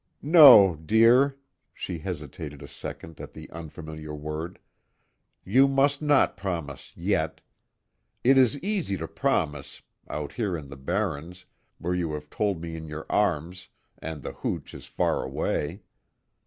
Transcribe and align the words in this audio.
"No 0.23 0.77
dear," 0.77 1.37
she 1.75 1.99
hesitated 1.99 2.63
a 2.63 2.67
second 2.67 3.21
at 3.21 3.33
the 3.33 3.47
unfamiliar 3.51 4.15
word, 4.15 4.57
"You 5.45 5.67
must 5.67 6.01
not 6.01 6.35
promise 6.35 6.97
yet. 6.97 7.39
It 8.23 8.35
is 8.35 8.57
easy 8.63 8.97
to 8.97 9.07
promise, 9.07 9.83
out 10.09 10.33
here 10.33 10.57
in 10.57 10.69
the 10.69 10.75
barrens, 10.75 11.45
where 11.77 11.93
you 11.93 12.13
have 12.13 12.27
me 12.57 12.75
in 12.75 12.87
your 12.87 13.05
arms, 13.11 13.67
and 13.99 14.23
the 14.23 14.31
hooch 14.33 14.73
is 14.73 14.87
far 14.87 15.21
away. 15.23 15.83